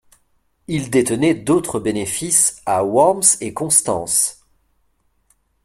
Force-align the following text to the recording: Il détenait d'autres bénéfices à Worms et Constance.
Il 0.67 0.89
détenait 0.89 1.35
d'autres 1.35 1.79
bénéfices 1.79 2.59
à 2.65 2.83
Worms 2.83 3.37
et 3.39 3.53
Constance. 3.53 4.47